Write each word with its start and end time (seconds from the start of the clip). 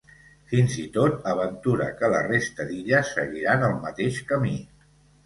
Fins 0.51 0.77
i 0.83 0.85
tot 0.93 1.27
aventura 1.33 1.89
que 1.99 2.09
la 2.13 2.21
resta 2.29 2.67
d’illes 2.71 3.13
seguiran 3.19 3.67
el 3.69 3.77
mateix 3.85 4.19
camí. 4.33 4.57